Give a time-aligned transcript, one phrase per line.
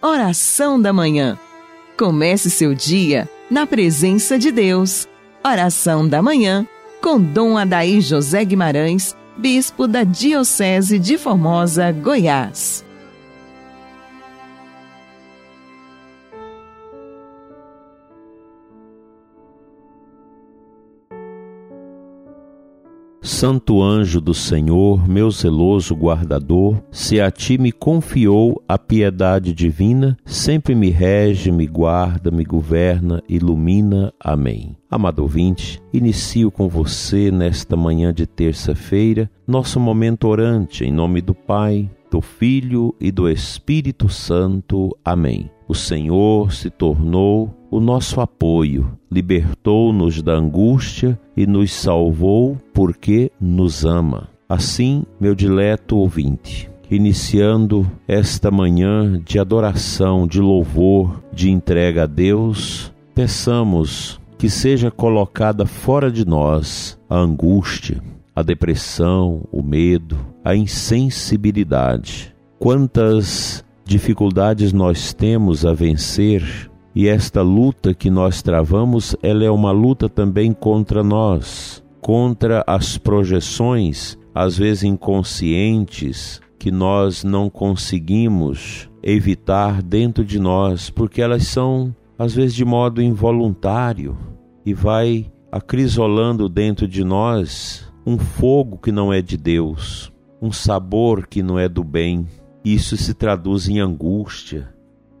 [0.00, 1.36] Oração da Manhã.
[1.98, 5.08] Comece seu dia na presença de Deus.
[5.44, 6.64] Oração da Manhã
[7.02, 12.84] com Dom Adaí José Guimarães, Bispo da Diocese de Formosa, Goiás.
[23.20, 30.16] Santo anjo do Senhor, meu zeloso guardador, se a ti me confiou a piedade divina,
[30.24, 34.12] sempre me rege, me guarda, me governa, ilumina.
[34.20, 34.76] Amém.
[34.90, 41.34] Amado ouvinte, inicio com você nesta manhã de terça-feira nosso momento orante em nome do
[41.34, 44.94] Pai, do Filho e do Espírito Santo.
[45.02, 45.50] Amém.
[45.66, 53.84] O Senhor se tornou o nosso apoio, libertou-nos da angústia e nos salvou porque nos
[53.84, 54.28] ama.
[54.48, 62.92] Assim, meu dileto ouvinte, iniciando esta manhã de adoração, de louvor, de entrega a Deus,
[63.14, 68.00] peçamos que seja colocada fora de nós a angústia,
[68.34, 72.34] a depressão, o medo, a insensibilidade.
[72.58, 79.70] Quantas dificuldades nós temos a vencer e esta luta que nós travamos, ela é uma
[79.70, 89.82] luta também contra nós, contra as projeções, às vezes inconscientes, que nós não conseguimos evitar
[89.82, 94.16] dentro de nós, porque elas são às vezes de modo involuntário
[94.66, 101.26] e vai acrisolando dentro de nós um fogo que não é de Deus, um sabor
[101.26, 102.26] que não é do bem,
[102.64, 104.68] isso se traduz em angústia,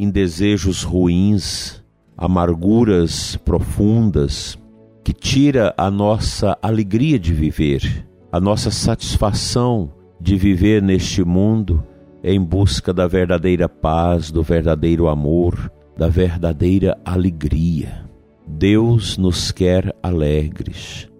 [0.00, 1.84] em desejos ruins,
[2.16, 4.58] amarguras profundas,
[5.04, 11.84] que tira a nossa alegria de viver, a nossa satisfação de viver neste mundo
[12.24, 18.08] em busca da verdadeira paz, do verdadeiro amor, da verdadeira alegria.
[18.48, 21.10] Deus nos quer alegres,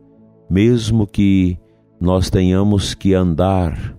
[0.49, 1.59] mesmo que
[2.01, 3.95] nós tenhamos que andar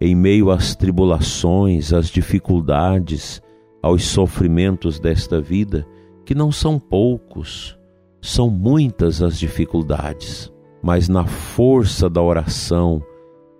[0.00, 3.40] em meio às tribulações, às dificuldades,
[3.86, 5.86] aos sofrimentos desta vida,
[6.24, 7.78] que não são poucos,
[8.20, 10.52] são muitas as dificuldades,
[10.82, 13.00] mas na força da oração,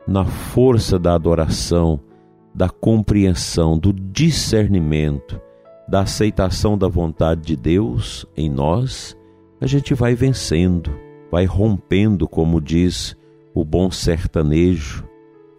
[0.04, 2.00] na força da adoração,
[2.52, 5.40] da compreensão, do discernimento,
[5.88, 9.16] da aceitação da vontade de Deus em nós,
[9.60, 10.90] a gente vai vencendo,
[11.30, 13.16] vai rompendo, como diz
[13.54, 15.08] o bom sertanejo,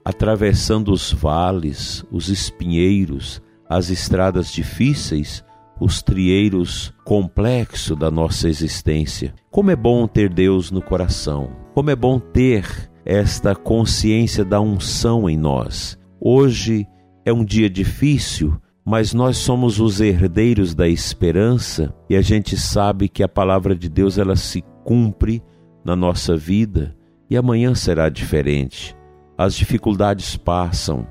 [0.03, 5.43] atravessando os vales, os espinheiros, as estradas difíceis,
[5.79, 9.33] os trieiros complexos da nossa existência.
[9.51, 12.65] Como é bom ter Deus no coração, como é bom ter
[13.05, 15.97] esta consciência da unção em nós.
[16.19, 16.87] Hoje
[17.25, 23.07] é um dia difícil, mas nós somos os herdeiros da esperança e a gente sabe
[23.07, 25.43] que a palavra de Deus ela se cumpre
[25.85, 26.95] na nossa vida
[27.29, 28.97] e amanhã será diferente
[29.37, 31.05] as dificuldades passam,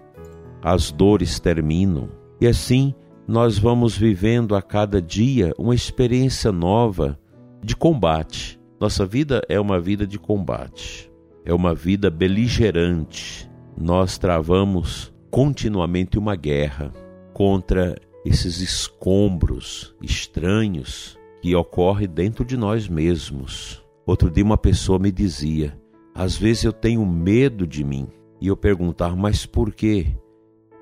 [0.61, 2.09] as dores terminam,
[2.41, 2.95] e assim
[3.27, 7.19] nós vamos vivendo a cada dia uma experiência nova
[7.63, 8.61] de combate.
[8.79, 11.11] Nossa vida é uma vida de combate,
[11.45, 13.51] é uma vida beligerante.
[13.77, 16.93] Nós travamos continuamente uma guerra
[17.33, 23.85] contra esses escombros estranhos que ocorrem dentro de nós mesmos.
[24.07, 25.77] Outro dia uma pessoa me dizia:
[26.15, 28.09] às vezes eu tenho medo de mim.
[28.41, 30.15] E eu perguntar, mas por quê?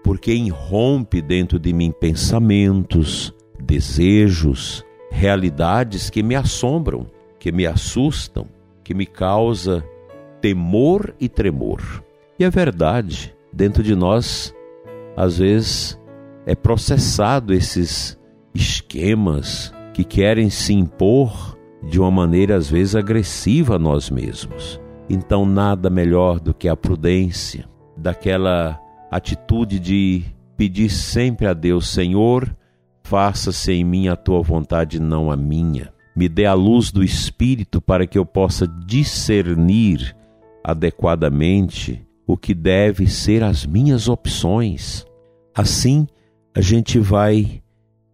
[0.04, 7.06] Porque irrompe dentro de mim pensamentos, desejos, realidades que me assombram,
[7.40, 8.46] que me assustam,
[8.84, 9.84] que me causa
[10.40, 12.04] temor e tremor.
[12.38, 14.54] E é verdade, dentro de nós,
[15.16, 15.98] às vezes
[16.46, 18.18] é processado esses
[18.54, 24.80] esquemas que querem se impor de uma maneira às vezes agressiva a nós mesmos.
[25.08, 30.22] Então, nada melhor do que a prudência, daquela atitude de
[30.56, 32.54] pedir sempre a Deus: Senhor,
[33.02, 35.92] faça-se em mim a tua vontade, não a minha.
[36.16, 40.16] Me dê a luz do Espírito para que eu possa discernir
[40.62, 45.04] adequadamente o que deve ser as minhas opções.
[45.54, 46.06] Assim,
[46.54, 47.62] a gente vai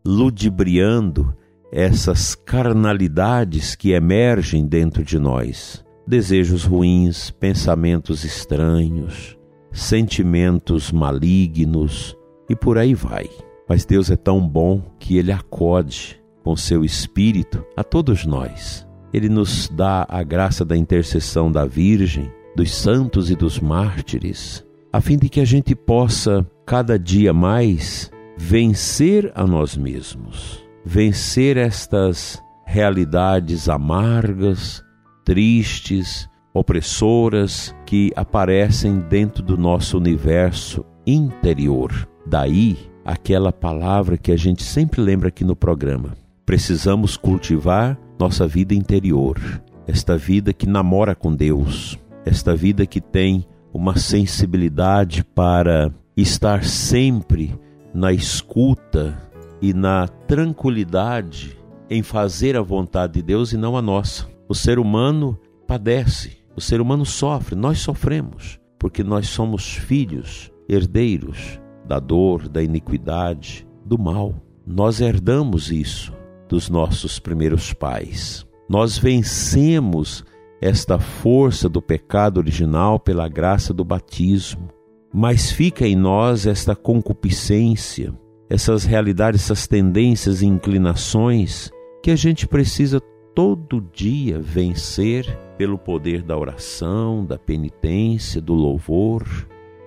[0.04, 1.36] ludibriando
[1.70, 9.38] essas carnalidades que emergem dentro de nós desejos ruins, pensamentos estranhos,
[9.72, 12.16] sentimentos malignos
[12.48, 13.28] e por aí vai.
[13.68, 18.86] Mas Deus é tão bom que Ele acode com seu Espírito a todos nós.
[19.12, 25.00] Ele nos dá a graça da intercessão da Virgem, dos santos e dos mártires, a
[25.00, 32.42] fim de que a gente possa, cada dia mais, vencer a nós mesmos, vencer estas
[32.64, 34.82] realidades amargas,
[35.24, 42.08] tristes, opressoras que aparecem dentro do nosso universo interior.
[42.26, 46.16] Daí aquela palavra que a gente sempre lembra aqui no programa.
[46.44, 49.38] Precisamos cultivar nossa vida interior,
[49.86, 57.58] esta vida que namora com Deus, esta vida que tem uma sensibilidade para estar sempre
[57.94, 59.16] na escuta
[59.62, 61.58] e na tranquilidade
[61.88, 64.28] em fazer a vontade de Deus e não a nossa.
[64.48, 71.58] O ser humano padece, o ser humano sofre, nós sofremos, porque nós somos filhos, herdeiros
[71.88, 74.34] da dor, da iniquidade, do mal.
[74.66, 76.12] Nós herdamos isso
[76.50, 78.46] dos nossos primeiros pais.
[78.68, 80.22] Nós vencemos
[80.60, 84.68] esta força do pecado original pela graça do batismo.
[85.14, 88.12] Mas fica em nós esta concupiscência,
[88.50, 91.70] essas realidades, essas tendências e inclinações
[92.02, 93.00] que a gente precisa
[93.34, 99.24] todo dia vencer pelo poder da oração, da penitência, do louvor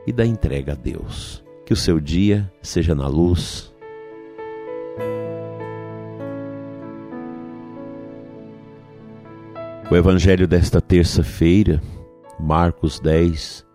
[0.06, 1.44] e da entrega a Deus.
[1.66, 3.74] Que o seu dia seja na luz.
[9.90, 11.82] O evangelho desta terça-feira,
[12.40, 13.66] Marcos 10,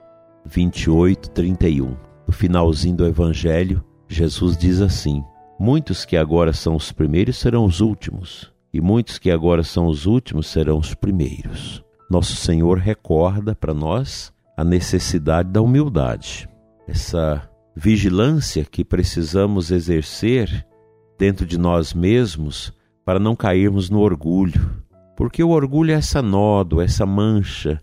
[0.45, 1.97] 28, 31.
[2.27, 5.23] No finalzinho do evangelho, Jesus diz assim:
[5.59, 10.07] Muitos que agora são os primeiros serão os últimos, e muitos que agora são os
[10.07, 11.83] últimos serão os primeiros.
[12.11, 16.49] Nosso Senhor recorda para nós a necessidade da humildade,
[16.87, 20.67] essa vigilância que precisamos exercer
[21.19, 22.73] dentro de nós mesmos
[23.05, 24.83] para não cairmos no orgulho,
[25.17, 27.81] porque o orgulho é essa nódoa, essa mancha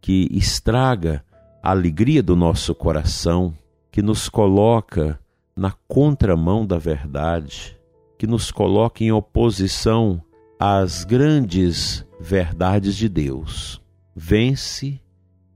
[0.00, 1.24] que estraga
[1.62, 3.54] a alegria do nosso coração,
[3.90, 5.18] que nos coloca
[5.56, 7.76] na contramão da verdade,
[8.20, 10.22] que nos coloca em oposição
[10.58, 13.80] às grandes verdades de Deus.
[14.14, 15.00] Vence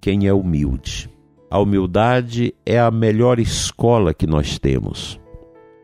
[0.00, 1.11] quem é humilde.
[1.50, 5.20] A humildade é a melhor escola que nós temos.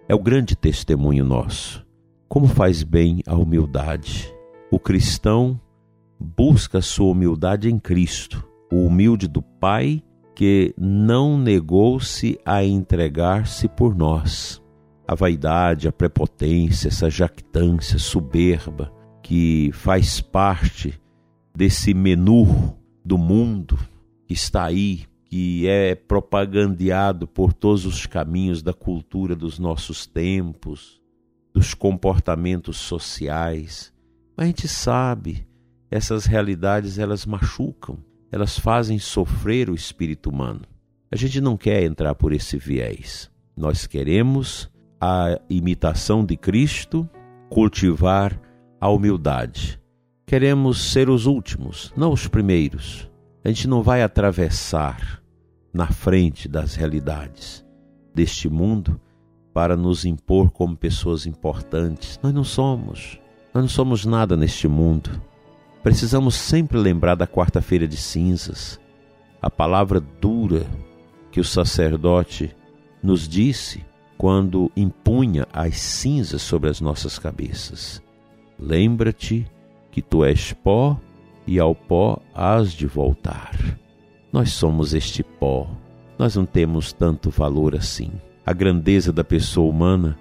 [0.08, 1.86] É o grande testemunho nosso.
[2.26, 4.34] Como faz bem a humildade.
[4.70, 5.60] O cristão
[6.18, 8.42] busca sua humildade em Cristo,
[8.72, 10.02] o humilde do Pai
[10.34, 14.59] que não negou-se a entregar-se por nós.
[15.10, 18.92] A vaidade, a prepotência, essa jactância soberba
[19.22, 21.00] que faz parte
[21.54, 23.78] desse menu do mundo
[24.26, 31.00] que está aí, que é propagandeado por todos os caminhos da cultura dos nossos tempos,
[31.52, 33.92] dos comportamentos sociais.
[34.36, 35.44] Mas a gente sabe,
[35.90, 37.98] essas realidades elas machucam
[38.32, 40.62] elas fazem sofrer o espírito humano.
[41.10, 43.28] A gente não quer entrar por esse viés.
[43.56, 44.69] Nós queremos
[45.00, 47.08] a imitação de Cristo,
[47.48, 48.38] cultivar
[48.80, 49.80] a humildade.
[50.26, 53.10] Queremos ser os últimos, não os primeiros.
[53.42, 55.22] A gente não vai atravessar
[55.72, 57.64] na frente das realidades
[58.14, 59.00] deste mundo
[59.54, 62.20] para nos impor como pessoas importantes.
[62.22, 63.18] Nós não somos.
[63.54, 65.10] Nós não somos nada neste mundo.
[65.82, 68.78] Precisamos sempre lembrar da quarta-feira de cinzas,
[69.40, 70.66] a palavra dura
[71.32, 72.54] que o sacerdote
[73.02, 73.82] nos disse
[74.20, 78.02] quando impunha as cinzas sobre as nossas cabeças.
[78.58, 79.50] Lembra-te
[79.90, 81.00] que tu és pó
[81.46, 83.58] e ao pó has de voltar.
[84.30, 85.70] Nós somos este pó,
[86.18, 88.12] nós não temos tanto valor assim.
[88.44, 90.18] A grandeza da pessoa humana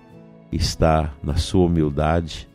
[0.49, 2.47] está na sua humildade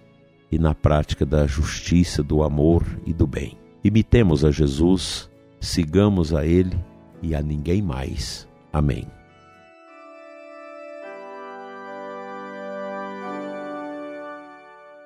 [0.51, 3.59] e na prática da justiça, do amor e do bem.
[3.85, 5.29] Imitemos a Jesus,
[5.61, 6.83] sigamos a Ele
[7.21, 8.49] e a ninguém mais.
[8.73, 9.07] Amém.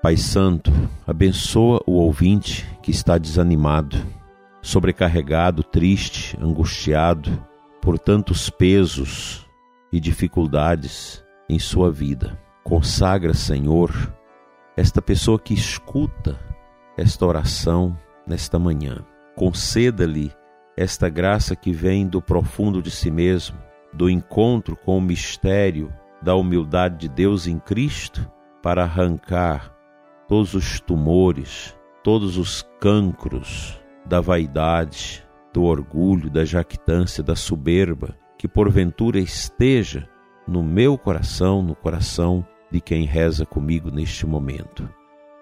[0.09, 0.73] Pai Santo,
[1.07, 3.99] abençoa o ouvinte que está desanimado,
[4.63, 7.47] sobrecarregado, triste, angustiado
[7.83, 9.47] por tantos pesos
[9.93, 12.41] e dificuldades em sua vida.
[12.65, 13.93] Consagra, Senhor,
[14.79, 16.41] esta pessoa que escuta
[16.97, 17.95] esta oração
[18.27, 19.05] nesta manhã.
[19.37, 20.33] Conceda-lhe
[20.75, 23.59] esta graça que vem do profundo de si mesmo,
[23.93, 28.27] do encontro com o mistério da humildade de Deus em Cristo,
[28.63, 29.77] para arrancar
[30.29, 38.47] todos os tumores, todos os cancros da vaidade, do orgulho, da jactância, da soberba, que
[38.47, 40.09] porventura esteja
[40.47, 44.89] no meu coração, no coração de quem reza comigo neste momento.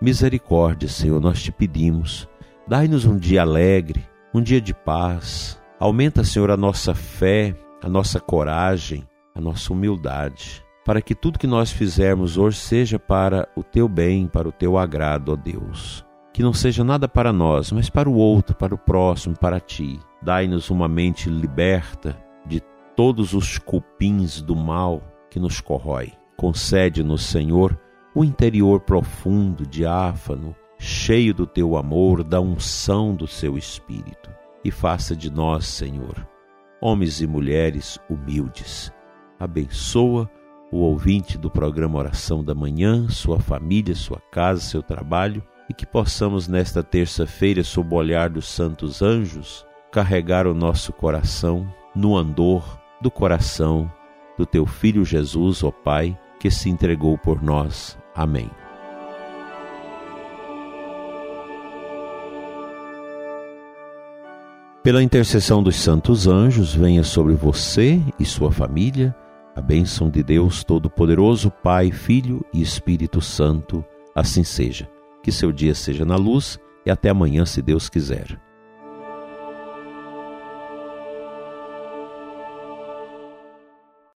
[0.01, 2.29] Misericórdia, Senhor, nós te pedimos.
[2.67, 5.61] Dai-nos um dia alegre, um dia de paz.
[5.79, 10.66] Aumenta, Senhor, a nossa fé, a nossa coragem, a nossa humildade.
[10.87, 14.79] Para que tudo que nós fizermos hoje seja para o teu bem, para o teu
[14.79, 16.07] agrado, ó Deus.
[16.33, 19.99] Que não seja nada para nós, mas para o outro, para o próximo, para ti.
[20.23, 22.17] Dai-nos uma mente liberta
[22.47, 22.63] de
[22.95, 26.13] todos os cupins do mal que nos corrói.
[26.37, 27.77] Concede-nos, Senhor,
[28.15, 34.31] o interior profundo, diáfano, cheio do teu amor, da unção do seu espírito.
[34.63, 36.25] E faça de nós, Senhor,
[36.81, 38.93] homens e mulheres humildes.
[39.41, 40.31] Abençoa
[40.71, 45.87] o ouvinte do programa Oração da Manhã, sua família, sua casa, seu trabalho, e que
[45.87, 52.81] possamos nesta terça-feira, sob o olhar dos santos anjos, carregar o nosso coração no andor
[53.01, 53.91] do coração
[54.37, 57.99] do teu Filho Jesus, ó Pai, que se entregou por nós.
[58.15, 58.51] Amém.
[64.83, 69.13] Pela intercessão dos santos anjos, venha sobre você e sua família
[69.57, 73.83] a bênção de Deus Todo-Poderoso, Pai, Filho e Espírito Santo.
[74.15, 74.87] Assim seja.
[75.23, 78.39] Que seu dia seja na luz e até amanhã, se Deus quiser.